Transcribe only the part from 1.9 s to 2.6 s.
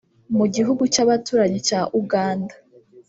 Uganda